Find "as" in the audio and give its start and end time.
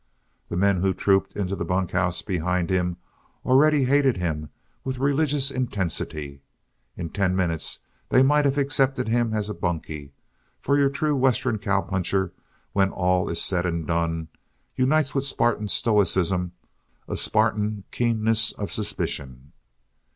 9.31-9.47